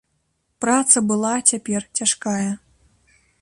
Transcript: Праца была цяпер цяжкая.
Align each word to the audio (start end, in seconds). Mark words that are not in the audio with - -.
Праца 0.63 1.03
была 1.11 1.33
цяпер 1.51 1.81
цяжкая. 2.01 2.51